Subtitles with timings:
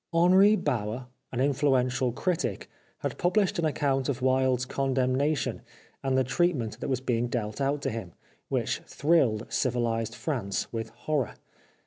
[0.11, 2.67] Henri Bauer, an influential critic,
[3.01, 5.61] had published an account of Wilde's condemnation
[6.01, 8.13] and the treatment that was being dealt out to him,
[8.49, 11.35] which thrilled civilised France with horror.